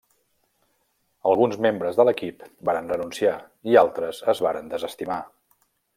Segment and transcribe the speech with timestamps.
[1.31, 3.35] Alguns membres de l'equip varen renunciar
[3.75, 5.21] i altres es varen desestimar.